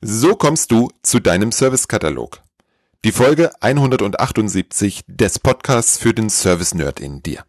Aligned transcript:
So 0.00 0.36
kommst 0.36 0.70
du 0.70 0.90
zu 1.02 1.18
deinem 1.18 1.50
Servicekatalog. 1.50 2.40
Die 3.04 3.10
Folge 3.10 3.50
178 3.60 5.02
des 5.08 5.40
Podcasts 5.40 5.98
für 5.98 6.14
den 6.14 6.30
Service 6.30 6.72
Nerd 6.72 7.00
in 7.00 7.20
dir. 7.20 7.44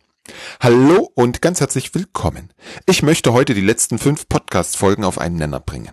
Hallo 0.59 1.11
und 1.13 1.43
ganz 1.43 1.59
herzlich 1.59 1.93
willkommen. 1.93 2.51
Ich 2.87 3.03
möchte 3.03 3.33
heute 3.33 3.53
die 3.53 3.61
letzten 3.61 3.99
fünf 3.99 4.27
Podcast-Folgen 4.27 5.03
auf 5.03 5.19
einen 5.19 5.35
Nenner 5.35 5.59
bringen. 5.59 5.91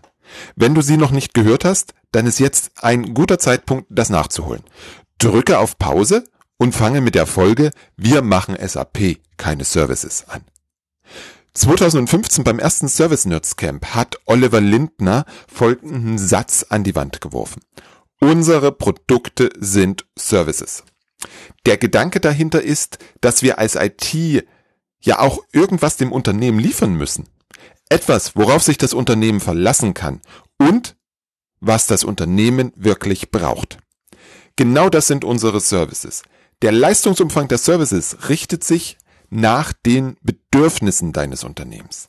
Wenn 0.54 0.74
du 0.74 0.80
sie 0.80 0.96
noch 0.96 1.10
nicht 1.10 1.34
gehört 1.34 1.66
hast, 1.66 1.92
dann 2.12 2.26
ist 2.26 2.38
jetzt 2.38 2.70
ein 2.82 3.12
guter 3.12 3.38
Zeitpunkt, 3.38 3.88
das 3.90 4.08
nachzuholen. 4.08 4.62
Drücke 5.18 5.58
auf 5.58 5.78
Pause 5.78 6.24
und 6.56 6.74
fange 6.74 7.02
mit 7.02 7.16
der 7.16 7.26
Folge 7.26 7.70
Wir 7.98 8.22
machen 8.22 8.56
SAP, 8.66 9.18
keine 9.36 9.64
Services 9.64 10.24
an. 10.26 10.40
2015 11.56 12.44
beim 12.44 12.58
ersten 12.58 12.86
Service 12.86 13.24
Nerds 13.24 13.56
Camp 13.56 13.86
hat 13.94 14.18
Oliver 14.26 14.60
Lindner 14.60 15.24
folgenden 15.48 16.18
Satz 16.18 16.66
an 16.68 16.84
die 16.84 16.94
Wand 16.94 17.22
geworfen. 17.22 17.62
Unsere 18.20 18.72
Produkte 18.72 19.48
sind 19.58 20.04
Services. 20.18 20.84
Der 21.64 21.78
Gedanke 21.78 22.20
dahinter 22.20 22.60
ist, 22.60 22.98
dass 23.22 23.42
wir 23.42 23.58
als 23.58 23.74
IT 23.74 24.46
ja 25.00 25.18
auch 25.18 25.38
irgendwas 25.50 25.96
dem 25.96 26.12
Unternehmen 26.12 26.58
liefern 26.58 26.94
müssen. 26.94 27.24
Etwas, 27.88 28.36
worauf 28.36 28.62
sich 28.62 28.76
das 28.76 28.92
Unternehmen 28.92 29.40
verlassen 29.40 29.94
kann 29.94 30.20
und 30.58 30.94
was 31.60 31.86
das 31.86 32.04
Unternehmen 32.04 32.70
wirklich 32.76 33.30
braucht. 33.30 33.78
Genau 34.56 34.90
das 34.90 35.06
sind 35.06 35.24
unsere 35.24 35.60
Services. 35.60 36.22
Der 36.60 36.72
Leistungsumfang 36.72 37.48
der 37.48 37.58
Services 37.58 38.28
richtet 38.28 38.62
sich 38.62 38.98
nach 39.30 39.72
den 39.72 40.16
Bedürfnissen 40.50 41.12
deines 41.12 41.44
Unternehmens, 41.44 42.08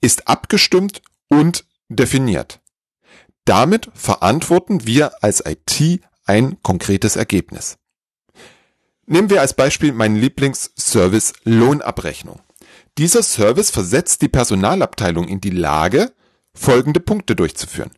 ist 0.00 0.28
abgestimmt 0.28 1.02
und 1.28 1.64
definiert. 1.88 2.60
Damit 3.44 3.90
verantworten 3.94 4.86
wir 4.86 5.22
als 5.22 5.42
IT 5.44 6.02
ein 6.26 6.62
konkretes 6.62 7.16
Ergebnis. 7.16 7.76
Nehmen 9.06 9.28
wir 9.28 9.40
als 9.40 9.54
Beispiel 9.54 9.92
meinen 9.92 10.16
Lieblingsservice 10.16 11.34
Lohnabrechnung. 11.44 12.40
Dieser 12.96 13.22
Service 13.22 13.70
versetzt 13.70 14.22
die 14.22 14.28
Personalabteilung 14.28 15.28
in 15.28 15.40
die 15.40 15.50
Lage, 15.50 16.12
folgende 16.54 17.00
Punkte 17.00 17.36
durchzuführen. 17.36 17.90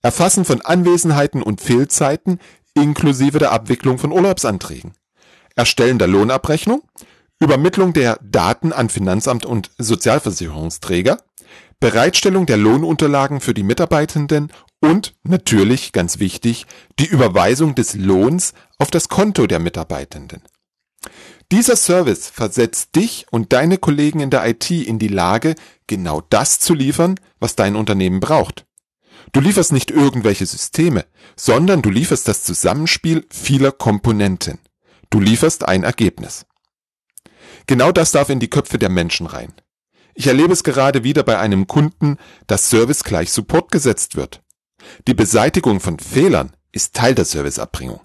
Erfassen 0.00 0.44
von 0.44 0.60
Anwesenheiten 0.60 1.42
und 1.42 1.60
Fehlzeiten 1.60 2.38
inklusive 2.74 3.38
der 3.38 3.52
Abwicklung 3.52 3.98
von 3.98 4.12
Urlaubsanträgen. 4.12 4.92
Erstellen 5.54 5.98
der 5.98 6.08
Lohnabrechnung, 6.08 6.82
Übermittlung 7.38 7.92
der 7.92 8.18
Daten 8.22 8.72
an 8.72 8.88
Finanzamt 8.88 9.44
und 9.44 9.70
Sozialversicherungsträger, 9.78 11.18
Bereitstellung 11.80 12.46
der 12.46 12.56
Lohnunterlagen 12.56 13.40
für 13.40 13.52
die 13.52 13.62
Mitarbeitenden 13.62 14.50
und 14.80 15.14
natürlich, 15.22 15.92
ganz 15.92 16.18
wichtig, 16.18 16.66
die 16.98 17.06
Überweisung 17.06 17.74
des 17.74 17.94
Lohns 17.94 18.54
auf 18.78 18.90
das 18.90 19.08
Konto 19.08 19.46
der 19.46 19.58
Mitarbeitenden. 19.58 20.42
Dieser 21.52 21.76
Service 21.76 22.28
versetzt 22.28 22.96
dich 22.96 23.26
und 23.30 23.52
deine 23.52 23.78
Kollegen 23.78 24.20
in 24.20 24.30
der 24.30 24.46
IT 24.46 24.70
in 24.70 24.98
die 24.98 25.08
Lage, 25.08 25.54
genau 25.86 26.22
das 26.30 26.58
zu 26.58 26.74
liefern, 26.74 27.20
was 27.38 27.54
dein 27.54 27.76
Unternehmen 27.76 28.20
braucht. 28.20 28.66
Du 29.32 29.40
lieferst 29.40 29.72
nicht 29.72 29.90
irgendwelche 29.90 30.46
Systeme, 30.46 31.04
sondern 31.36 31.82
du 31.82 31.90
lieferst 31.90 32.26
das 32.26 32.42
Zusammenspiel 32.42 33.26
vieler 33.30 33.72
Komponenten. 33.72 34.58
Du 35.10 35.20
lieferst 35.20 35.68
ein 35.68 35.84
Ergebnis. 35.84 36.46
Genau 37.66 37.92
das 37.92 38.12
darf 38.12 38.28
in 38.28 38.40
die 38.40 38.50
Köpfe 38.50 38.78
der 38.78 38.88
Menschen 38.88 39.26
rein. 39.26 39.52
Ich 40.14 40.26
erlebe 40.28 40.52
es 40.52 40.64
gerade 40.64 41.04
wieder 41.04 41.22
bei 41.22 41.38
einem 41.38 41.66
Kunden, 41.66 42.16
dass 42.46 42.70
Service 42.70 43.04
gleich 43.04 43.30
Support 43.32 43.70
gesetzt 43.70 44.16
wird. 44.16 44.42
Die 45.06 45.14
Beseitigung 45.14 45.80
von 45.80 45.98
Fehlern 45.98 46.52
ist 46.72 46.94
Teil 46.94 47.14
der 47.14 47.24
Serviceabbringung. 47.24 48.00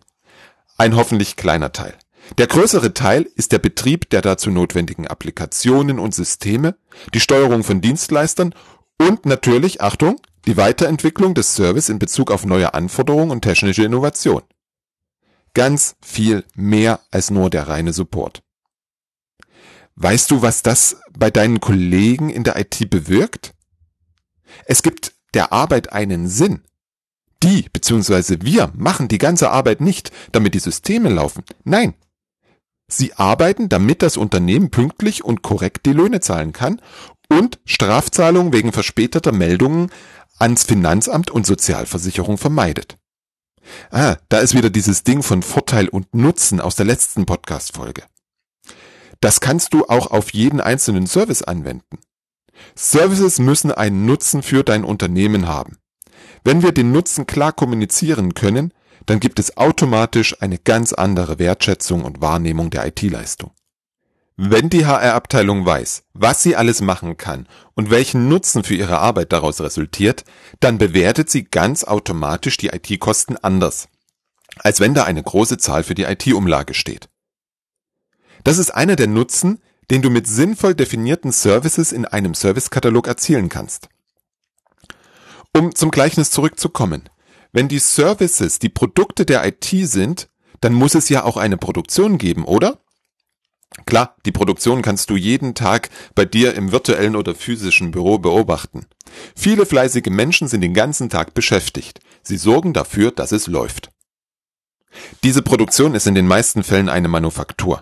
Ein 0.77 0.95
hoffentlich 0.95 1.35
kleiner 1.35 1.71
Teil. 1.71 1.93
Der 2.37 2.47
größere 2.47 2.93
Teil 2.93 3.29
ist 3.35 3.51
der 3.51 3.59
Betrieb 3.59 4.09
der 4.09 4.21
dazu 4.21 4.49
notwendigen 4.49 5.07
Applikationen 5.07 5.99
und 5.99 6.15
Systeme, 6.15 6.75
die 7.13 7.19
Steuerung 7.19 7.63
von 7.63 7.81
Dienstleistern 7.81 8.53
und 8.97 9.25
natürlich, 9.25 9.81
Achtung, 9.81 10.19
die 10.45 10.57
Weiterentwicklung 10.57 11.33
des 11.33 11.55
Service 11.55 11.89
in 11.89 11.99
Bezug 11.99 12.31
auf 12.31 12.45
neue 12.45 12.73
Anforderungen 12.73 13.31
und 13.31 13.41
technische 13.41 13.83
Innovation. 13.83 14.41
Ganz 15.53 15.95
viel 16.01 16.45
mehr 16.55 16.99
als 17.11 17.29
nur 17.29 17.49
der 17.49 17.67
reine 17.67 17.93
Support. 17.93 18.41
Weißt 20.03 20.31
du, 20.31 20.41
was 20.41 20.63
das 20.63 20.97
bei 21.15 21.29
deinen 21.29 21.59
Kollegen 21.59 22.31
in 22.31 22.43
der 22.43 22.59
IT 22.59 22.89
bewirkt? 22.89 23.53
Es 24.65 24.81
gibt 24.81 25.13
der 25.35 25.53
Arbeit 25.53 25.93
einen 25.93 26.27
Sinn. 26.27 26.63
Die 27.43 27.69
bzw. 27.71 28.39
wir 28.41 28.71
machen 28.75 29.09
die 29.09 29.19
ganze 29.19 29.51
Arbeit 29.51 29.79
nicht, 29.79 30.11
damit 30.31 30.55
die 30.55 30.59
Systeme 30.59 31.09
laufen. 31.09 31.43
Nein. 31.63 31.93
Sie 32.87 33.13
arbeiten, 33.13 33.69
damit 33.69 34.01
das 34.01 34.17
Unternehmen 34.17 34.71
pünktlich 34.71 35.23
und 35.23 35.43
korrekt 35.43 35.85
die 35.85 35.93
Löhne 35.93 36.19
zahlen 36.19 36.51
kann 36.51 36.81
und 37.29 37.59
Strafzahlungen 37.65 38.53
wegen 38.53 38.71
verspäteter 38.71 39.31
Meldungen 39.31 39.91
ans 40.39 40.63
Finanzamt 40.63 41.29
und 41.29 41.45
Sozialversicherung 41.45 42.39
vermeidet. 42.39 42.97
Ah, 43.91 44.17
da 44.29 44.39
ist 44.39 44.55
wieder 44.55 44.71
dieses 44.71 45.03
Ding 45.03 45.21
von 45.21 45.43
Vorteil 45.43 45.87
und 45.89 46.15
Nutzen 46.15 46.59
aus 46.59 46.75
der 46.75 46.87
letzten 46.87 47.27
Podcast-Folge. 47.27 48.01
Das 49.21 49.39
kannst 49.39 49.73
du 49.73 49.85
auch 49.85 50.07
auf 50.07 50.33
jeden 50.33 50.59
einzelnen 50.59 51.07
Service 51.07 51.43
anwenden. 51.43 51.99
Services 52.75 53.39
müssen 53.39 53.71
einen 53.71 54.05
Nutzen 54.05 54.43
für 54.43 54.63
dein 54.63 54.83
Unternehmen 54.83 55.47
haben. 55.47 55.77
Wenn 56.43 56.63
wir 56.63 56.71
den 56.71 56.91
Nutzen 56.91 57.27
klar 57.27 57.53
kommunizieren 57.53 58.33
können, 58.33 58.73
dann 59.05 59.19
gibt 59.19 59.39
es 59.39 59.57
automatisch 59.57 60.41
eine 60.41 60.57
ganz 60.57 60.93
andere 60.93 61.39
Wertschätzung 61.39 62.03
und 62.03 62.21
Wahrnehmung 62.21 62.69
der 62.69 62.85
IT-Leistung. 62.87 63.51
Wenn 64.37 64.69
die 64.69 64.85
HR-Abteilung 64.85 65.65
weiß, 65.65 66.03
was 66.13 66.41
sie 66.41 66.55
alles 66.55 66.81
machen 66.81 67.17
kann 67.17 67.47
und 67.75 67.91
welchen 67.91 68.27
Nutzen 68.27 68.63
für 68.63 68.73
ihre 68.73 68.97
Arbeit 68.97 69.33
daraus 69.33 69.61
resultiert, 69.61 70.23
dann 70.61 70.79
bewertet 70.79 71.29
sie 71.29 71.43
ganz 71.43 71.83
automatisch 71.83 72.57
die 72.57 72.69
IT-Kosten 72.69 73.37
anders, 73.37 73.87
als 74.57 74.79
wenn 74.79 74.95
da 74.95 75.03
eine 75.03 75.21
große 75.21 75.57
Zahl 75.57 75.83
für 75.83 75.93
die 75.93 76.03
IT-Umlage 76.03 76.73
steht. 76.73 77.10
Das 78.43 78.57
ist 78.57 78.71
einer 78.71 78.95
der 78.95 79.07
Nutzen, 79.07 79.59
den 79.89 80.01
du 80.01 80.09
mit 80.09 80.27
sinnvoll 80.27 80.73
definierten 80.73 81.31
Services 81.31 81.91
in 81.91 82.05
einem 82.05 82.33
Servicekatalog 82.33 83.07
erzielen 83.07 83.49
kannst. 83.49 83.89
Um 85.53 85.75
zum 85.75 85.91
Gleichnis 85.91 86.31
zurückzukommen. 86.31 87.09
Wenn 87.51 87.67
die 87.67 87.79
Services 87.79 88.59
die 88.59 88.69
Produkte 88.69 89.25
der 89.25 89.45
IT 89.45 89.69
sind, 89.69 90.29
dann 90.61 90.73
muss 90.73 90.95
es 90.95 91.09
ja 91.09 91.23
auch 91.25 91.37
eine 91.37 91.57
Produktion 91.57 92.17
geben, 92.17 92.45
oder? 92.45 92.79
Klar, 93.85 94.15
die 94.25 94.31
Produktion 94.31 94.81
kannst 94.81 95.09
du 95.09 95.15
jeden 95.15 95.55
Tag 95.55 95.89
bei 96.15 96.25
dir 96.25 96.55
im 96.55 96.71
virtuellen 96.71 97.15
oder 97.15 97.35
physischen 97.35 97.91
Büro 97.91 98.17
beobachten. 98.17 98.85
Viele 99.35 99.65
fleißige 99.65 100.09
Menschen 100.09 100.47
sind 100.47 100.61
den 100.61 100.73
ganzen 100.73 101.09
Tag 101.09 101.33
beschäftigt. 101.33 101.99
Sie 102.21 102.37
sorgen 102.37 102.73
dafür, 102.73 103.11
dass 103.11 103.31
es 103.31 103.47
läuft. 103.47 103.89
Diese 105.23 105.41
Produktion 105.41 105.95
ist 105.95 106.07
in 106.07 106.15
den 106.15 106.27
meisten 106.27 106.63
Fällen 106.63 106.89
eine 106.89 107.07
Manufaktur. 107.07 107.81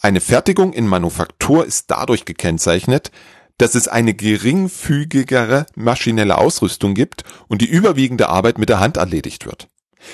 Eine 0.00 0.20
Fertigung 0.20 0.72
in 0.72 0.86
Manufaktur 0.86 1.64
ist 1.64 1.90
dadurch 1.90 2.24
gekennzeichnet, 2.24 3.10
dass 3.58 3.74
es 3.74 3.88
eine 3.88 4.14
geringfügigere 4.14 5.66
maschinelle 5.74 6.38
Ausrüstung 6.38 6.94
gibt 6.94 7.24
und 7.48 7.62
die 7.62 7.68
überwiegende 7.68 8.28
Arbeit 8.28 8.58
mit 8.58 8.68
der 8.68 8.80
Hand 8.80 8.96
erledigt 8.96 9.46
wird. 9.46 9.68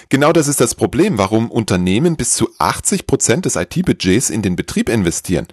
Genau 0.08 0.32
das 0.32 0.46
ist 0.46 0.60
das 0.60 0.74
Problem, 0.74 1.18
warum 1.18 1.50
Unternehmen 1.50 2.16
bis 2.16 2.34
zu 2.34 2.48
80 2.58 3.06
Prozent 3.06 3.44
des 3.44 3.56
IT-Budgets 3.56 4.30
in 4.30 4.42
den 4.42 4.56
Betrieb 4.56 4.88
investieren 4.88 5.48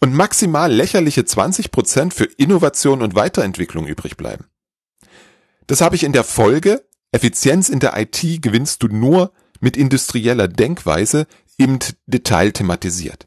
und 0.00 0.14
maximal 0.14 0.72
lächerliche 0.72 1.24
20 1.24 1.70
Prozent 1.70 2.14
für 2.14 2.24
Innovation 2.24 3.02
und 3.02 3.14
Weiterentwicklung 3.14 3.86
übrig 3.86 4.16
bleiben. 4.16 4.46
Das 5.66 5.80
habe 5.80 5.96
ich 5.96 6.04
in 6.04 6.12
der 6.12 6.24
Folge 6.24 6.82
Effizienz 7.12 7.68
in 7.68 7.78
der 7.78 7.96
IT 7.98 8.40
gewinnst 8.40 8.82
du 8.82 8.88
nur 8.88 9.32
mit 9.60 9.76
industrieller 9.76 10.48
Denkweise 10.48 11.26
im 11.58 11.78
Detail 12.06 12.52
thematisiert. 12.52 13.26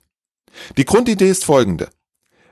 Die 0.78 0.86
Grundidee 0.86 1.30
ist 1.30 1.46
folgende. 1.46 1.90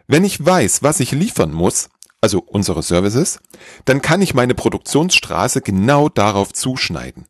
Wenn 0.07 0.23
ich 0.23 0.43
weiß, 0.43 0.83
was 0.83 0.99
ich 0.99 1.11
liefern 1.11 1.51
muss, 1.51 1.89
also 2.21 2.39
unsere 2.39 2.83
Services, 2.83 3.39
dann 3.85 4.01
kann 4.01 4.21
ich 4.21 4.33
meine 4.33 4.55
Produktionsstraße 4.55 5.61
genau 5.61 6.09
darauf 6.09 6.53
zuschneiden. 6.53 7.27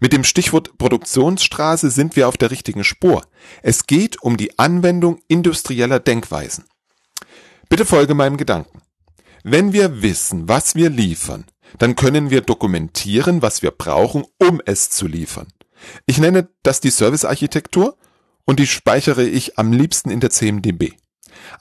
Mit 0.00 0.12
dem 0.12 0.24
Stichwort 0.24 0.78
Produktionsstraße 0.78 1.90
sind 1.90 2.14
wir 2.16 2.28
auf 2.28 2.36
der 2.36 2.50
richtigen 2.50 2.84
Spur. 2.84 3.22
Es 3.62 3.86
geht 3.86 4.22
um 4.22 4.36
die 4.36 4.58
Anwendung 4.58 5.20
industrieller 5.28 5.98
Denkweisen. 5.98 6.64
Bitte 7.68 7.84
folge 7.84 8.14
meinem 8.14 8.36
Gedanken. 8.36 8.82
Wenn 9.42 9.72
wir 9.72 10.02
wissen, 10.02 10.48
was 10.48 10.76
wir 10.76 10.88
liefern, 10.88 11.46
dann 11.78 11.96
können 11.96 12.30
wir 12.30 12.42
dokumentieren, 12.42 13.42
was 13.42 13.62
wir 13.62 13.70
brauchen, 13.70 14.24
um 14.38 14.60
es 14.64 14.90
zu 14.90 15.06
liefern. 15.06 15.48
Ich 16.06 16.18
nenne 16.18 16.48
das 16.62 16.80
die 16.80 16.90
Servicearchitektur 16.90 17.96
und 18.44 18.58
die 18.58 18.66
speichere 18.66 19.24
ich 19.24 19.58
am 19.58 19.72
liebsten 19.72 20.10
in 20.10 20.20
der 20.20 20.30
CMDB. 20.30 20.92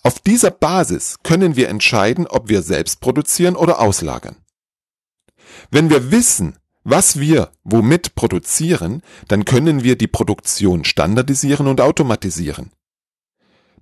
Auf 0.03 0.19
dieser 0.19 0.51
Basis 0.51 1.17
können 1.23 1.55
wir 1.55 1.69
entscheiden, 1.69 2.27
ob 2.27 2.49
wir 2.49 2.61
selbst 2.61 2.99
produzieren 3.01 3.55
oder 3.55 3.79
auslagern. 3.79 4.37
Wenn 5.69 5.89
wir 5.89 6.11
wissen, 6.11 6.57
was 6.83 7.19
wir 7.19 7.51
womit 7.63 8.15
produzieren, 8.15 9.01
dann 9.27 9.45
können 9.45 9.83
wir 9.83 9.97
die 9.97 10.07
Produktion 10.07 10.83
standardisieren 10.83 11.67
und 11.67 11.79
automatisieren. 11.81 12.71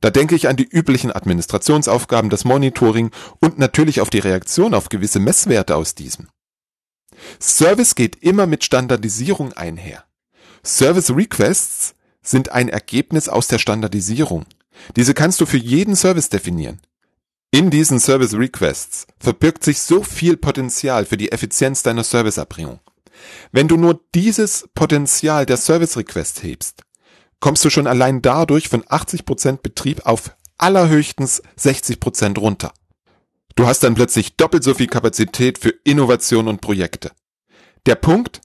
Da 0.02 0.10
denke 0.10 0.36
ich 0.36 0.48
an 0.48 0.56
die 0.56 0.68
üblichen 0.68 1.12
Administrationsaufgaben, 1.12 2.30
das 2.30 2.46
Monitoring 2.46 3.12
und 3.40 3.60
natürlich 3.60 4.02
auf 4.02 4.10
die 4.10 4.20
Reaktion 4.20 4.74
auf 4.74 4.90
gewisse 4.90 5.20
Messwerte 5.20 5.76
aus 5.76 5.96
diesem. 5.96 6.30
Service 7.42 7.96
geht 7.96 8.16
immer 8.18 8.48
mit 8.48 8.64
Standardisierung 8.64 9.54
einher. 9.54 10.06
Service 10.64 11.12
Requests 11.12 11.96
sind 12.22 12.52
ein 12.52 12.70
Ergebnis 12.70 13.30
aus 13.30 13.48
der 13.48 13.60
Standardisierung. 13.60 14.46
Diese 14.96 15.14
kannst 15.14 15.42
du 15.42 15.46
für 15.46 15.58
jeden 15.58 15.96
Service 15.96 16.30
definieren. 16.30 16.80
In 17.52 17.72
diesen 17.72 18.00
Service 18.00 18.36
Requests 18.36 19.08
verbirgt 19.20 19.64
sich 19.64 19.80
so 19.82 20.04
viel 20.04 20.38
Potenzial 20.38 21.06
für 21.06 21.18
die 21.18 21.32
Effizienz 21.32 21.82
deiner 21.82 22.04
Serviceerbringung. 22.04 22.80
Wenn 23.52 23.68
du 23.68 23.76
nur 23.76 24.02
dieses 24.14 24.70
Potenzial 24.76 25.46
der 25.46 25.58
Service 25.58 25.98
Request 25.98 26.44
hebst, 26.44 26.84
kommst 27.40 27.66
du 27.66 27.70
schon 27.70 27.88
allein 27.88 28.22
dadurch 28.22 28.70
von 28.70 28.84
80% 28.84 29.58
Betrieb 29.58 30.06
auf 30.06 30.36
allerhöchstens 30.58 31.42
60% 31.58 32.38
runter. 32.38 32.74
Du 33.56 33.66
hast 33.66 33.84
dann 33.84 33.96
plötzlich 33.96 34.38
doppelt 34.38 34.64
so 34.64 34.74
viel 34.74 34.88
Kapazität 34.88 35.58
für 35.58 35.74
Innovation 35.84 36.48
und 36.48 36.62
Projekte. 36.62 37.12
Der 37.86 37.96
Punkt, 37.96 38.42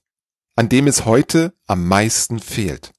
an 0.56 0.69
dem 0.69 0.87
es 0.87 1.05
heute 1.05 1.53
am 1.67 1.87
meisten 1.87 2.41
fehlt. 2.41 2.93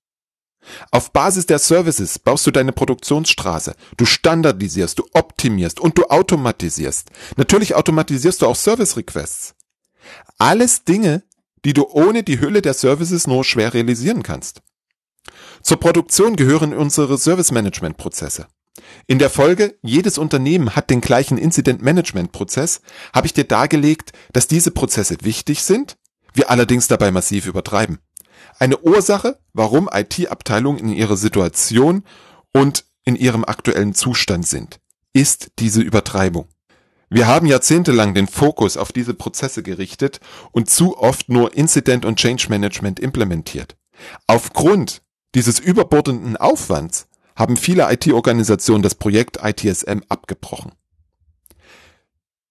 Auf 0.91 1.11
Basis 1.11 1.45
der 1.45 1.59
Services 1.59 2.19
baust 2.19 2.45
du 2.47 2.51
deine 2.51 2.71
Produktionsstraße. 2.71 3.75
Du 3.97 4.05
standardisierst, 4.05 4.99
du 4.99 5.05
optimierst 5.13 5.79
und 5.79 5.97
du 5.97 6.05
automatisierst. 6.05 7.09
Natürlich 7.37 7.75
automatisierst 7.75 8.41
du 8.41 8.47
auch 8.47 8.55
Service 8.55 8.97
Requests. 8.97 9.55
Alles 10.37 10.83
Dinge, 10.83 11.23
die 11.63 11.73
du 11.73 11.87
ohne 11.87 12.23
die 12.23 12.39
Hülle 12.39 12.61
der 12.61 12.73
Services 12.73 13.27
nur 13.27 13.43
schwer 13.43 13.73
realisieren 13.73 14.23
kannst. 14.23 14.61
Zur 15.61 15.77
Produktion 15.77 16.35
gehören 16.35 16.73
unsere 16.73 17.17
Service 17.17 17.51
Management 17.51 17.97
Prozesse. 17.97 18.47
In 19.07 19.19
der 19.19 19.29
Folge, 19.29 19.77
jedes 19.81 20.17
Unternehmen 20.17 20.75
hat 20.75 20.89
den 20.89 21.01
gleichen 21.01 21.37
Incident 21.37 21.81
Management 21.81 22.31
Prozess, 22.31 22.81
habe 23.13 23.27
ich 23.27 23.33
dir 23.33 23.45
dargelegt, 23.45 24.11
dass 24.33 24.47
diese 24.47 24.71
Prozesse 24.71 25.17
wichtig 25.21 25.63
sind, 25.63 25.97
wir 26.33 26.49
allerdings 26.49 26.87
dabei 26.87 27.11
massiv 27.11 27.47
übertreiben. 27.47 27.99
Eine 28.59 28.79
Ursache, 28.79 29.39
warum 29.53 29.89
IT-Abteilungen 29.91 30.79
in 30.79 30.89
ihrer 30.89 31.17
Situation 31.17 32.03
und 32.53 32.85
in 33.03 33.15
ihrem 33.15 33.43
aktuellen 33.45 33.93
Zustand 33.93 34.47
sind, 34.47 34.79
ist 35.13 35.51
diese 35.59 35.81
Übertreibung. 35.81 36.47
Wir 37.09 37.27
haben 37.27 37.45
jahrzehntelang 37.45 38.13
den 38.13 38.27
Fokus 38.27 38.77
auf 38.77 38.91
diese 38.91 39.13
Prozesse 39.13 39.61
gerichtet 39.61 40.19
und 40.51 40.69
zu 40.69 40.97
oft 40.97 41.29
nur 41.29 41.55
Incident 41.55 42.03
und 42.03 42.17
Change 42.17 42.47
Management 42.49 42.99
implementiert. 42.99 43.75
Aufgrund 44.27 45.01
dieses 45.35 45.59
überbordenden 45.59 46.35
Aufwands 46.35 47.07
haben 47.35 47.57
viele 47.57 47.91
IT-Organisationen 47.91 48.81
das 48.81 48.95
Projekt 48.95 49.39
ITSM 49.43 50.01
abgebrochen. 50.09 50.71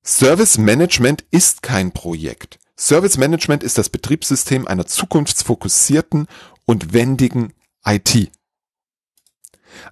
Service 0.05 0.59
Management 0.59 1.25
ist 1.31 1.63
kein 1.63 1.93
Projekt. 1.93 2.59
Service 2.79 3.17
Management 3.17 3.63
ist 3.63 3.79
das 3.79 3.89
Betriebssystem 3.89 4.67
einer 4.67 4.87
zukunftsfokussierten 4.87 6.27
und 6.65 6.93
wendigen 6.93 7.53
IT. 7.87 8.31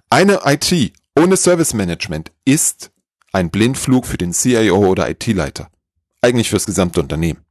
Eine 0.09 0.41
IT 0.45 0.93
ohne 1.15 1.37
Service 1.37 1.73
Management 1.73 2.31
ist 2.45 2.91
ein 3.31 3.49
Blindflug 3.49 4.05
für 4.05 4.17
den 4.17 4.33
CIO 4.33 4.77
oder 4.77 5.09
IT-Leiter. 5.09 5.69
Eigentlich 6.21 6.49
fürs 6.49 6.65
gesamte 6.65 6.99
Unternehmen. 6.99 7.43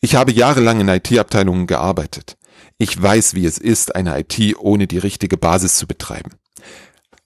Ich 0.00 0.14
habe 0.14 0.32
jahrelang 0.32 0.80
in 0.80 0.88
IT-Abteilungen 0.88 1.66
gearbeitet. 1.66 2.36
Ich 2.78 3.00
weiß, 3.00 3.34
wie 3.34 3.44
es 3.44 3.58
ist, 3.58 3.94
eine 3.94 4.18
IT 4.18 4.56
ohne 4.58 4.86
die 4.86 4.98
richtige 4.98 5.36
Basis 5.36 5.76
zu 5.76 5.86
betreiben. 5.86 6.32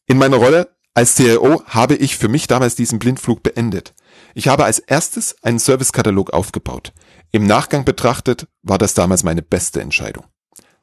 In 0.07 0.19
meiner 0.19 0.37
Rolle 0.37 0.75
als 0.95 1.17
CIO 1.17 1.63
habe 1.67 1.97
ich 1.97 2.17
für 2.17 2.29
mich 2.29 2.47
damals 2.47 2.77
diesen 2.77 2.99
Blindflug 2.99 3.43
beendet. 3.43 3.95
Ich 4.35 4.49
habe 4.49 4.65
als 4.65 4.79
erstes 4.79 5.37
einen 5.43 5.59
Servicekatalog 5.59 6.33
aufgebaut. 6.33 6.93
Im 7.35 7.49
Nachgang 7.49 7.85
betrachtet 7.85 8.47
war 8.63 8.79
das 8.79 8.95
damals 8.95 9.25
meine 9.25 9.43
beste 9.43 9.81
Entscheidung. 9.81 10.25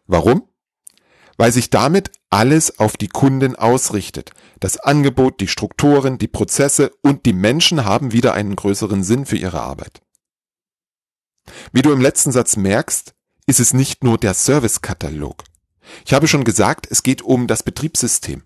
Warum? 0.06 0.50
Weil 1.38 1.53
sich 1.53 1.69
damit 1.69 2.12
alles 2.30 2.77
auf 2.77 2.98
die 2.98 3.07
Kunden 3.07 3.56
ausrichtet. 3.56 4.31
Das 4.59 4.75
Angebot, 4.75 5.39
die 5.39 5.48
Strukturen, 5.48 6.18
die 6.18 6.27
Prozesse 6.27 6.92
und 7.03 7.25
die 7.25 7.31
Menschen 7.31 7.86
haben 7.86 8.12
wieder 8.12 8.33
einen 8.33 8.57
größeren 8.57 9.01
Sinn 9.01 9.25
für 9.25 9.38
ihre 9.38 9.62
Arbeit. 9.62 10.01
Wie 11.71 11.83
du 11.83 11.94
im 11.94 12.01
letzten 12.01 12.33
Satz 12.33 12.57
merkst, 12.57 13.13
ist 13.48 13.62
es 13.62 13.74
nicht 13.74 14.03
nur 14.03 14.18
der 14.18 14.33
Servicekatalog. 14.33 15.45
Ich 16.06 16.13
habe 16.13 16.27
schon 16.27 16.44
gesagt, 16.44 16.86
es 16.92 17.01
geht 17.01 17.21
um 17.21 17.48
das 17.48 17.63
Betriebssystem. 17.63 18.44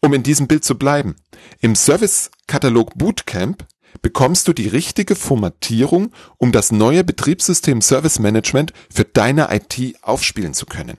Um 0.00 0.14
in 0.14 0.22
diesem 0.22 0.48
Bild 0.48 0.64
zu 0.64 0.78
bleiben. 0.78 1.16
Im 1.60 1.74
Servicekatalog 1.74 2.96
Bootcamp 2.96 3.66
bekommst 4.02 4.48
du 4.48 4.52
die 4.52 4.68
richtige 4.68 5.16
Formatierung, 5.16 6.12
um 6.36 6.52
das 6.52 6.72
neue 6.72 7.04
Betriebssystem 7.04 7.82
Service 7.82 8.18
Management 8.18 8.72
für 8.90 9.04
deine 9.04 9.48
IT 9.50 9.96
aufspielen 10.02 10.54
zu 10.54 10.66
können. 10.66 10.96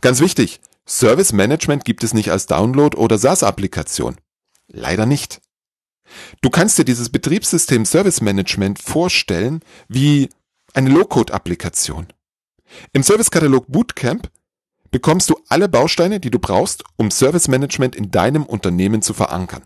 Ganz 0.00 0.20
wichtig, 0.20 0.60
Service 0.86 1.32
Management 1.32 1.84
gibt 1.84 2.04
es 2.04 2.14
nicht 2.14 2.30
als 2.30 2.46
Download 2.46 2.96
oder 2.96 3.18
SaaS-Applikation. 3.18 4.16
Leider 4.68 5.06
nicht. 5.06 5.40
Du 6.42 6.50
kannst 6.50 6.78
dir 6.78 6.84
dieses 6.84 7.08
Betriebssystem 7.08 7.86
Service 7.86 8.20
Management 8.20 8.78
vorstellen 8.78 9.60
wie 9.88 10.28
eine 10.74 10.90
Low-Code-Applikation. 10.90 12.08
Im 12.92 13.02
Service-Katalog 13.02 13.66
Bootcamp 13.68 14.30
bekommst 14.90 15.30
du 15.30 15.36
alle 15.48 15.68
Bausteine, 15.68 16.20
die 16.20 16.30
du 16.30 16.38
brauchst, 16.38 16.84
um 16.96 17.10
Service 17.10 17.48
Management 17.48 17.96
in 17.96 18.10
deinem 18.10 18.44
Unternehmen 18.44 19.02
zu 19.02 19.14
verankern. 19.14 19.62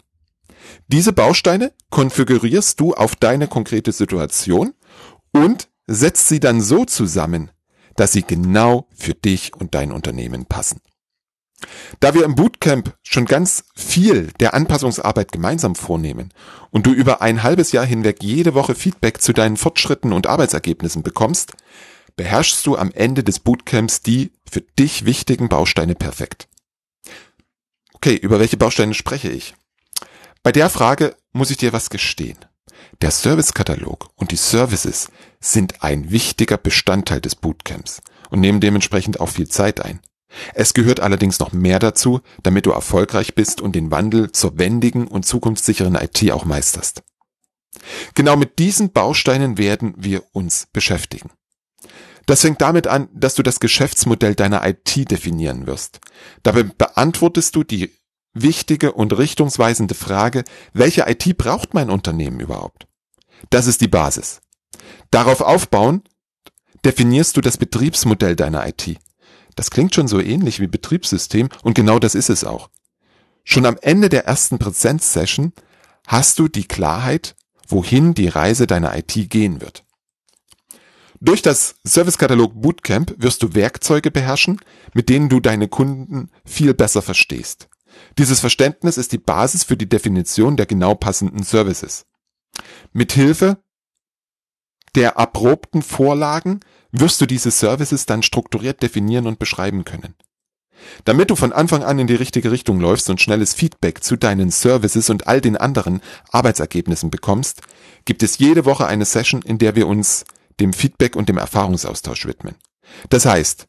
Diese 0.89 1.13
Bausteine 1.13 1.73
konfigurierst 1.91 2.81
du 2.81 2.95
auf 2.95 3.17
deine 3.17 3.49
konkrete 3.49 3.93
Situation 3.93 4.75
und 5.33 5.69
setzt 5.87 6.29
sie 6.29 6.41
dann 6.41 6.61
so 6.61 6.85
zusammen, 6.85 7.51
dass 7.97 8.13
sie 8.13 8.23
genau 8.23 8.87
für 8.95 9.15
dich 9.15 9.55
und 9.55 9.75
dein 9.75 9.93
Unternehmen 9.93 10.47
passen. 10.47 10.81
Da 11.99 12.15
wir 12.15 12.25
im 12.25 12.37
Bootcamp 12.37 12.97
schon 13.03 13.25
ganz 13.25 13.65
viel 13.75 14.31
der 14.39 14.55
Anpassungsarbeit 14.55 15.33
gemeinsam 15.33 15.75
vornehmen 15.75 16.33
und 16.71 16.87
du 16.87 16.93
über 16.93 17.21
ein 17.21 17.43
halbes 17.43 17.73
Jahr 17.73 17.85
hinweg 17.85 18.23
jede 18.23 18.55
Woche 18.55 18.77
Feedback 18.77 19.21
zu 19.21 19.33
deinen 19.33 19.57
Fortschritten 19.57 20.13
und 20.13 20.29
Arbeitsergebnissen 20.29 21.03
bekommst, 21.03 21.55
beherrschst 22.17 22.65
du 22.67 22.77
am 22.77 22.93
Ende 22.93 23.25
des 23.25 23.41
Bootcamps 23.41 24.03
die 24.03 24.31
für 24.49 24.61
dich 24.61 25.05
wichtigen 25.05 25.49
Bausteine 25.49 25.97
perfekt. 25.97 26.49
Okay, 27.95 28.15
über 28.15 28.39
welche 28.39 28.57
Bausteine 28.57 28.95
spreche 28.95 29.29
ich? 29.29 29.55
Bei 30.43 30.53
der 30.53 30.71
Frage 30.71 31.17
muss 31.33 31.51
ich 31.51 31.57
dir 31.57 31.73
was 31.73 31.91
gestehen. 31.91 32.39
Der 33.01 33.11
Servicekatalog 33.11 34.11
und 34.17 34.31
die 34.31 34.37
Services 34.37 35.11
sind 35.41 35.83
ein 35.83 36.11
wichtiger 36.11 36.57
Bestandteil 36.57 37.21
des 37.21 37.37
Bootcamps 37.37 38.01
und 38.31 38.41
nehmen 38.41 38.61
dementsprechend 38.61 39.21
auch 39.21 39.29
viel 39.29 39.49
Zeit 39.49 39.85
ein. 39.85 40.01
Es 40.55 40.75
gehört 40.75 41.01
allerdings 41.01 41.39
noch 41.39 41.53
mehr 41.53 41.79
dazu, 41.79 42.21
damit 42.43 42.67
du 42.67 42.71
erfolgreich 42.71 43.35
bist 43.35 43.61
und 43.61 43.75
den 43.75 43.91
Wandel 43.91 44.33
zur 44.33 44.59
wendigen 44.59 45.07
und 45.09 45.25
zukunftssicheren 45.25 45.95
IT 45.95 46.31
auch 46.33 46.45
meisterst. 46.45 47.03
Genau 48.15 48.37
mit 48.37 48.59
diesen 48.59 48.93
Bausteinen 48.93 49.59
werden 49.59 49.95
wir 49.97 50.25
uns 50.33 50.67
beschäftigen. 50.73 51.31
Das 52.27 52.43
fängt 52.43 52.61
damit 52.61 52.87
an, 52.87 53.09
dass 53.15 53.37
du 53.37 53.43
das 53.43 53.59
Geschäftsmodell 53.59 54.35
deiner 54.35 54.67
IT 54.67 55.11
definieren 55.11 55.67
wirst. 55.67 56.01
Dabei 56.43 56.63
beantwortest 56.63 57.57
du 57.57 57.65
die 57.65 57.91
wichtige 58.43 58.93
und 58.93 59.17
richtungsweisende 59.17 59.95
Frage, 59.95 60.45
welche 60.73 61.09
IT 61.09 61.37
braucht 61.39 61.75
mein 61.75 61.91
Unternehmen 61.91 62.41
überhaupt? 62.41 62.87
Das 63.51 63.67
ist 63.67 63.81
die 63.81 63.89
Basis. 63.89 64.41
Darauf 65.11 65.41
aufbauen, 65.41 66.03
definierst 66.85 67.37
du 67.37 67.41
das 67.41 67.57
Betriebsmodell 67.57 68.37
deiner 68.37 68.67
IT. 68.67 68.99
Das 69.57 69.71
klingt 69.71 69.95
schon 69.95 70.09
so 70.09 70.21
ähnlich 70.21 70.61
wie 70.61 70.69
Betriebssystem 70.69 71.49
und 71.63 71.75
genau 71.75 71.99
das 71.99 72.15
ist 72.15 72.31
es 72.31 72.45
auch. 72.45 72.69
Schon 73.45 73.67
am 73.67 73.79
Ende 73.81 74.09
der 74.09 74.27
ersten 74.27 74.59
Präsenzsession 74.59 75.53
hast 76.07 76.39
du 76.39 76.49
die 76.49 76.69
Klarheit, 76.69 77.35
wohin 77.67 78.15
die 78.15 78.29
Reise 78.29 78.67
deiner 78.67 78.97
IT 78.97 79.31
gehen 79.31 79.61
wird. 79.61 79.85
Durch 81.21 81.43
das 81.43 81.75
Servicekatalog 81.83 82.53
Bootcamp 82.55 83.15
wirst 83.19 83.43
du 83.43 83.55
Werkzeuge 83.55 84.11
beherrschen, 84.11 84.61
mit 84.95 85.09
denen 85.09 85.29
du 85.29 85.41
deine 85.41 85.67
Kunden 85.67 86.31
viel 86.45 86.75
besser 86.75 87.03
verstehst. 87.03 87.69
Dieses 88.19 88.41
Verständnis 88.41 88.97
ist 88.97 89.13
die 89.13 89.19
Basis 89.19 89.65
für 89.65 89.77
die 89.77 89.89
Definition 89.89 90.57
der 90.57 90.67
genau 90.67 90.95
passenden 90.95 91.43
Services. 91.43 92.07
Mithilfe 92.93 93.59
der 94.95 95.11
erprobten 95.13 95.83
Vorlagen 95.83 96.61
wirst 96.91 97.21
du 97.21 97.27
diese 97.27 97.51
Services 97.51 98.07
dann 98.07 98.23
strukturiert 98.23 98.83
definieren 98.83 99.27
und 99.27 99.39
beschreiben 99.39 99.85
können. 99.85 100.15
Damit 101.05 101.31
du 101.31 101.37
von 101.37 101.53
Anfang 101.53 101.83
an 101.83 101.99
in 101.99 102.07
die 102.07 102.15
richtige 102.15 102.51
Richtung 102.51 102.81
läufst 102.81 103.11
und 103.11 103.21
schnelles 103.21 103.55
Feedback 103.55 104.03
zu 104.03 104.17
deinen 104.17 104.51
Services 104.51 105.11
und 105.11 105.27
all 105.27 105.41
den 105.41 105.57
anderen 105.57 106.01
Arbeitsergebnissen 106.31 107.11
bekommst, 107.11 107.63
gibt 108.05 108.23
es 108.23 108.39
jede 108.39 108.65
Woche 108.65 108.87
eine 108.87 109.05
Session, 109.05 109.43
in 109.43 109.59
der 109.59 109.75
wir 109.77 109.87
uns 109.87 110.25
dem 110.61 110.73
Feedback 110.73 111.17
und 111.17 111.29
dem 111.29 111.39
Erfahrungsaustausch 111.39 112.27
widmen. 112.27 112.55
Das 113.11 113.27
heißt, 113.27 113.67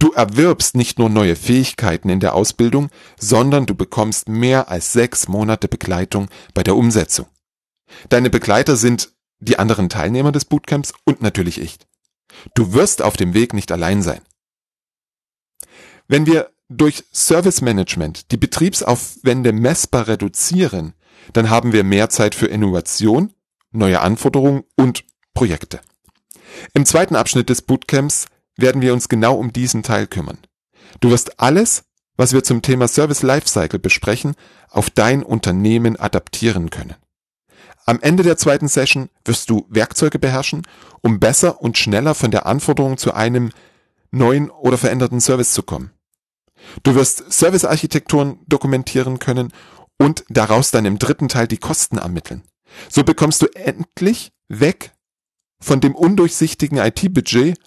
du 0.00 0.12
erwirbst 0.12 0.76
nicht 0.76 0.98
nur 0.98 1.08
neue 1.08 1.36
Fähigkeiten 1.36 2.08
in 2.08 2.18
der 2.18 2.34
Ausbildung, 2.34 2.90
sondern 3.18 3.66
du 3.66 3.76
bekommst 3.76 4.28
mehr 4.28 4.68
als 4.68 4.92
sechs 4.92 5.28
Monate 5.28 5.68
Begleitung 5.68 6.28
bei 6.54 6.64
der 6.64 6.74
Umsetzung. 6.74 7.26
Deine 8.08 8.30
Begleiter 8.30 8.76
sind 8.76 9.12
die 9.38 9.58
anderen 9.58 9.88
Teilnehmer 9.88 10.32
des 10.32 10.44
Bootcamps 10.44 10.92
und 11.04 11.22
natürlich 11.22 11.60
ich. 11.60 11.78
Du 12.54 12.72
wirst 12.72 13.02
auf 13.02 13.16
dem 13.16 13.34
Weg 13.34 13.54
nicht 13.54 13.70
allein 13.72 14.02
sein. 14.02 14.22
Wenn 16.08 16.26
wir 16.26 16.50
durch 16.68 17.04
Service 17.12 17.60
Management 17.60 18.30
die 18.32 18.36
Betriebsaufwände 18.36 19.52
messbar 19.52 20.08
reduzieren, 20.08 20.94
dann 21.32 21.50
haben 21.50 21.72
wir 21.72 21.84
mehr 21.84 22.08
Zeit 22.08 22.34
für 22.34 22.46
Innovation, 22.46 23.32
neue 23.70 24.00
Anforderungen 24.00 24.64
und 24.76 25.04
Projekte. 25.34 25.80
Im 26.74 26.86
zweiten 26.86 27.16
Abschnitt 27.16 27.48
des 27.48 27.62
Bootcamps 27.62 28.26
werden 28.60 28.82
wir 28.82 28.92
uns 28.92 29.08
genau 29.08 29.34
um 29.34 29.52
diesen 29.52 29.82
Teil 29.82 30.06
kümmern. 30.06 30.38
Du 31.00 31.10
wirst 31.10 31.40
alles, 31.40 31.84
was 32.16 32.32
wir 32.32 32.42
zum 32.42 32.62
Thema 32.62 32.88
Service 32.88 33.22
Lifecycle 33.22 33.78
besprechen, 33.78 34.34
auf 34.68 34.90
dein 34.90 35.22
Unternehmen 35.22 35.96
adaptieren 35.96 36.70
können. 36.70 36.96
Am 37.86 37.98
Ende 38.00 38.22
der 38.22 38.36
zweiten 38.36 38.68
Session 38.68 39.08
wirst 39.24 39.50
du 39.50 39.66
Werkzeuge 39.68 40.18
beherrschen, 40.18 40.62
um 41.00 41.18
besser 41.18 41.60
und 41.60 41.78
schneller 41.78 42.14
von 42.14 42.30
der 42.30 42.46
Anforderung 42.46 42.98
zu 42.98 43.14
einem 43.14 43.50
neuen 44.10 44.50
oder 44.50 44.78
veränderten 44.78 45.20
Service 45.20 45.52
zu 45.52 45.62
kommen. 45.62 45.90
Du 46.82 46.94
wirst 46.94 47.32
Servicearchitekturen 47.32 48.40
dokumentieren 48.46 49.18
können 49.18 49.52
und 49.98 50.24
daraus 50.28 50.70
dann 50.70 50.84
im 50.84 50.98
dritten 50.98 51.28
Teil 51.28 51.48
die 51.48 51.58
Kosten 51.58 51.98
ermitteln. 51.98 52.42
So 52.88 53.02
bekommst 53.02 53.42
du 53.42 53.46
endlich 53.54 54.32
weg 54.48 54.92
von 55.60 55.80
dem 55.80 55.94
undurchsichtigen 55.94 56.78
IT-Budget 56.78 57.58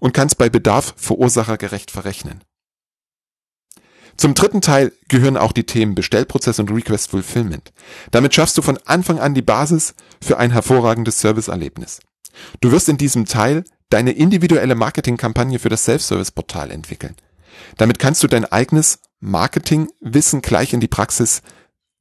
und 0.00 0.14
kannst 0.14 0.38
bei 0.38 0.48
Bedarf 0.48 0.94
verursachergerecht 0.96 1.90
verrechnen. 1.90 2.42
Zum 4.16 4.34
dritten 4.34 4.60
Teil 4.60 4.92
gehören 5.08 5.36
auch 5.36 5.52
die 5.52 5.64
Themen 5.64 5.94
Bestellprozess 5.94 6.58
und 6.58 6.72
Request 6.72 7.10
Fulfillment. 7.10 7.72
Damit 8.10 8.34
schaffst 8.34 8.58
du 8.58 8.62
von 8.62 8.78
Anfang 8.84 9.20
an 9.20 9.34
die 9.34 9.42
Basis 9.42 9.94
für 10.20 10.38
ein 10.38 10.50
hervorragendes 10.50 11.20
Serviceerlebnis. 11.20 12.00
Du 12.60 12.72
wirst 12.72 12.88
in 12.88 12.96
diesem 12.96 13.26
Teil 13.26 13.62
deine 13.90 14.10
individuelle 14.10 14.74
Marketingkampagne 14.74 15.60
für 15.60 15.68
das 15.68 15.84
Self-Service-Portal 15.84 16.72
entwickeln. 16.72 17.14
Damit 17.76 18.00
kannst 18.00 18.22
du 18.22 18.26
dein 18.26 18.44
eigenes 18.44 18.98
Marketingwissen 19.20 20.42
gleich 20.42 20.72
in 20.72 20.80
die 20.80 20.88
Praxis 20.88 21.42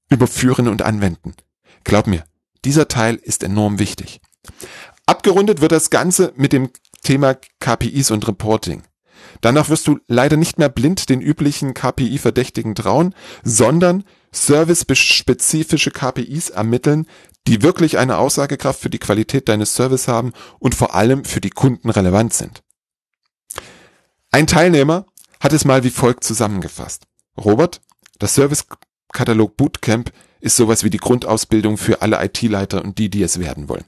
überführen 0.10 0.68
und 0.68 0.82
anwenden. 0.82 1.36
Glaub 1.84 2.08
mir, 2.08 2.24
dieser 2.66 2.88
Teil 2.88 3.16
ist 3.16 3.44
enorm 3.44 3.80
wichtig. 3.80 4.22
Abgerundet 5.06 5.62
wird 5.62 5.72
das 5.72 5.90
Ganze 5.90 6.34
mit 6.36 6.52
dem 6.52 6.70
Thema 7.02 7.36
KPIs 7.60 8.12
und 8.12 8.28
Reporting. 8.28 8.84
Danach 9.42 9.70
wirst 9.70 9.88
du 9.88 10.00
leider 10.08 10.38
nicht 10.38 10.58
mehr 10.58 10.70
blind 10.70 11.10
den 11.10 11.22
üblichen 11.22 11.74
KPI-Verdächtigen 11.74 12.76
trauen, 12.76 13.14
sondern 13.44 14.04
service-spezifische 14.34 15.92
KPIs 15.92 16.50
ermitteln, 16.50 17.08
die 17.48 17.62
wirklich 17.62 17.98
eine 17.98 18.18
Aussagekraft 18.18 18.80
für 18.80 18.90
die 18.90 19.00
Qualität 19.00 19.48
deines 19.48 19.74
Service 19.74 20.08
haben 20.08 20.34
und 20.60 20.76
vor 20.76 20.96
allem 20.96 21.24
für 21.24 21.42
die 21.42 21.50
Kunden 21.50 21.90
relevant 21.90 22.34
sind. 22.34 22.64
Ein 24.32 24.48
Teilnehmer 24.48 25.06
hat 25.40 25.54
es 25.54 25.66
mal 25.66 25.84
wie 25.84 25.90
folgt 25.90 26.24
zusammengefasst. 26.24 27.04
Robert, 27.38 27.82
das 28.20 28.36
Service-Katalog 28.36 29.56
Bootcamp 29.56 30.12
ist 30.40 30.58
sowas 30.58 30.84
wie 30.84 30.90
die 30.90 30.98
Grundausbildung 30.98 31.78
für 31.78 32.02
alle 32.02 32.24
IT-Leiter 32.24 32.84
und 32.84 32.98
die, 32.98 33.10
die 33.10 33.24
es 33.24 33.40
werden 33.40 33.70
wollen. 33.70 33.86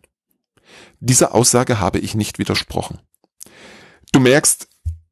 Dieser 1.00 1.34
Aussage 1.34 1.80
habe 1.80 2.00
ich 2.00 2.16
nicht 2.16 2.40
widersprochen. 2.40 3.00
Du 4.12 4.20
merkst, 4.20 4.68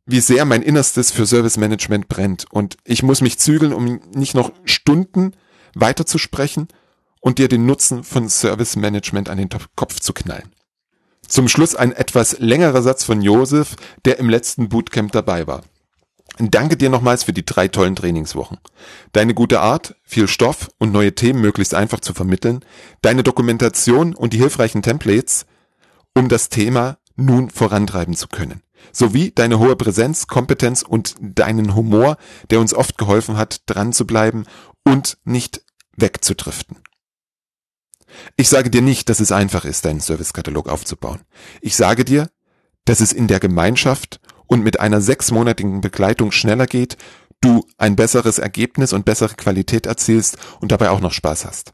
wie 0.05 0.21
sehr 0.21 0.45
mein 0.45 0.61
Innerstes 0.61 1.11
für 1.11 1.25
Service 1.25 1.57
Management 1.57 2.07
brennt 2.07 2.45
und 2.51 2.77
ich 2.83 3.03
muss 3.03 3.21
mich 3.21 3.39
zügeln, 3.39 3.73
um 3.73 3.99
nicht 4.13 4.35
noch 4.35 4.51
Stunden 4.63 5.33
weiterzusprechen 5.75 6.67
und 7.19 7.39
dir 7.39 7.47
den 7.47 7.65
Nutzen 7.65 8.03
von 8.03 8.29
Service 8.29 8.75
Management 8.75 9.29
an 9.29 9.37
den 9.37 9.49
Kopf 9.75 9.99
zu 9.99 10.13
knallen. 10.13 10.51
Zum 11.27 11.49
Schluss 11.49 11.75
ein 11.75 11.91
etwas 11.91 12.39
längerer 12.39 12.81
Satz 12.81 13.03
von 13.03 13.21
Josef, 13.21 13.75
der 14.05 14.17
im 14.19 14.29
letzten 14.29 14.69
Bootcamp 14.69 15.11
dabei 15.11 15.45
war. 15.45 15.63
Danke 16.39 16.77
dir 16.77 16.89
nochmals 16.89 17.23
für 17.23 17.33
die 17.33 17.45
drei 17.45 17.67
tollen 17.67 17.95
Trainingswochen. 17.95 18.59
Deine 19.11 19.33
gute 19.33 19.59
Art, 19.59 19.95
viel 20.03 20.27
Stoff 20.27 20.69
und 20.77 20.91
neue 20.91 21.15
Themen 21.15 21.41
möglichst 21.41 21.73
einfach 21.73 21.99
zu 21.99 22.13
vermitteln, 22.13 22.63
deine 23.01 23.23
Dokumentation 23.23 24.13
und 24.13 24.33
die 24.33 24.37
hilfreichen 24.37 24.83
Templates, 24.83 25.46
um 26.17 26.29
das 26.29 26.49
Thema 26.49 26.97
nun 27.15 27.51
vorantreiben 27.51 28.15
zu 28.15 28.27
können. 28.27 28.63
Sowie 28.91 29.31
deine 29.31 29.59
hohe 29.59 29.75
Präsenz, 29.75 30.25
Kompetenz 30.25 30.81
und 30.81 31.13
deinen 31.19 31.75
Humor, 31.75 32.17
der 32.49 32.59
uns 32.59 32.73
oft 32.73 32.97
geholfen 32.97 33.37
hat, 33.37 33.61
dran 33.67 33.93
zu 33.93 34.07
bleiben 34.07 34.45
und 34.83 35.19
nicht 35.25 35.61
wegzudriften. 35.95 36.77
Ich 38.35 38.49
sage 38.49 38.71
dir 38.71 38.81
nicht, 38.81 39.09
dass 39.09 39.19
es 39.19 39.31
einfach 39.31 39.63
ist, 39.63 39.85
deinen 39.85 39.99
Servicekatalog 39.99 40.69
aufzubauen. 40.69 41.21
Ich 41.61 41.75
sage 41.75 42.03
dir, 42.03 42.29
dass 42.85 42.99
es 42.99 43.13
in 43.13 43.27
der 43.27 43.39
Gemeinschaft 43.39 44.19
und 44.47 44.63
mit 44.63 44.79
einer 44.79 45.01
sechsmonatigen 45.01 45.81
Begleitung 45.81 46.31
schneller 46.31 46.65
geht, 46.65 46.97
du 47.41 47.63
ein 47.77 47.95
besseres 47.95 48.39
Ergebnis 48.39 48.91
und 48.91 49.05
bessere 49.05 49.35
Qualität 49.35 49.85
erzielst 49.85 50.37
und 50.61 50.71
dabei 50.71 50.89
auch 50.89 50.99
noch 50.99 51.11
Spaß 51.11 51.45
hast. 51.45 51.73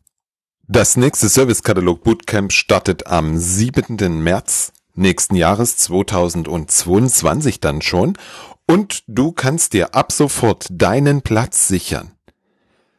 Das 0.70 0.96
nächste 0.96 1.27
Servicekatalog 1.27 2.05
Bootcamp 2.05 2.53
startet 2.53 3.08
am 3.08 3.38
7. 3.38 4.24
März 4.24 4.72
nächsten 4.96 5.36
Jahres 5.36 5.75
2022 5.75 7.60
dann 7.60 7.82
schon 7.82 8.17
und 8.65 9.03
du 9.08 9.34
kannst 9.34 9.74
dir 9.74 9.93
ab 9.93 10.13
sofort 10.13 10.67
deinen 10.72 11.22
Platz 11.22 11.67
sichern. 11.67 12.13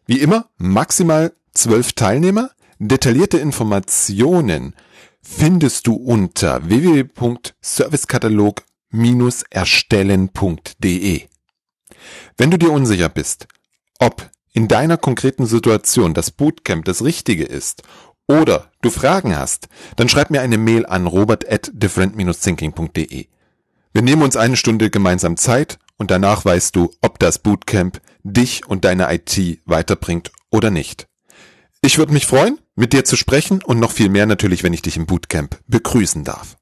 Wie 0.04 0.20
immer 0.20 0.50
maximal 0.58 1.32
zwölf 1.54 1.94
Teilnehmer. 1.94 2.50
Detaillierte 2.78 3.38
Informationen 3.38 4.74
findest 5.22 5.86
du 5.86 5.94
unter 5.94 6.68
www.servicekatalog 6.68 8.62
erstellen.de. 9.48 11.22
Wenn 12.36 12.50
du 12.50 12.58
dir 12.58 12.72
unsicher 12.72 13.08
bist, 13.08 13.46
ob 14.00 14.30
in 14.54 14.68
deiner 14.68 14.96
konkreten 14.96 15.44
Situation 15.44 16.14
das 16.14 16.30
Bootcamp 16.30 16.86
das 16.86 17.04
Richtige 17.04 17.44
ist 17.44 17.82
oder 18.26 18.70
du 18.80 18.88
Fragen 18.88 19.36
hast, 19.36 19.68
dann 19.96 20.08
schreib 20.08 20.30
mir 20.30 20.40
eine 20.40 20.56
Mail 20.56 20.86
an 20.86 21.06
robert 21.06 21.50
at 21.52 21.70
different-thinking.de. 21.74 23.26
Wir 23.92 24.02
nehmen 24.02 24.22
uns 24.22 24.36
eine 24.36 24.56
Stunde 24.56 24.88
gemeinsam 24.88 25.36
Zeit 25.36 25.78
und 25.98 26.10
danach 26.10 26.44
weißt 26.44 26.74
du, 26.74 26.90
ob 27.02 27.18
das 27.18 27.38
Bootcamp 27.40 28.00
dich 28.22 28.66
und 28.66 28.84
deine 28.84 29.12
IT 29.12 29.60
weiterbringt 29.66 30.32
oder 30.50 30.70
nicht. 30.70 31.08
Ich 31.82 31.98
würde 31.98 32.12
mich 32.12 32.26
freuen, 32.26 32.58
mit 32.76 32.92
dir 32.92 33.04
zu 33.04 33.16
sprechen 33.16 33.62
und 33.62 33.78
noch 33.78 33.92
viel 33.92 34.08
mehr 34.08 34.26
natürlich, 34.26 34.62
wenn 34.62 34.72
ich 34.72 34.82
dich 34.82 34.96
im 34.96 35.06
Bootcamp 35.06 35.60
begrüßen 35.66 36.24
darf. 36.24 36.56